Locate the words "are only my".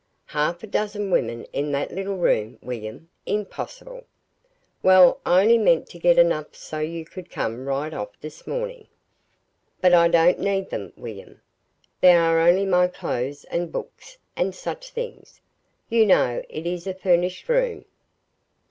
12.19-12.87